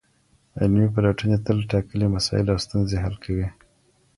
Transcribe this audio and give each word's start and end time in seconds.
علمي 0.59 0.87
پلټني 0.93 1.37
تل 1.45 1.57
ټاکلي 1.71 2.07
مسایل 2.15 2.45
او 2.53 2.57
ستونزي 2.65 2.97
حل 3.03 3.15
کوي. 3.23 3.47